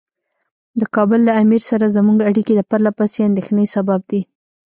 [0.79, 4.21] د کابل له امیر سره زموږ اړیکې د پرله پسې اندېښنې سبب دي.